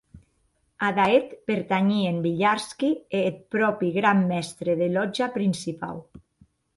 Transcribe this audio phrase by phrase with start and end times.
[0.85, 6.01] Ada eth pertanhien Villarski e eth pròpi gran mèstre de lòtja principau.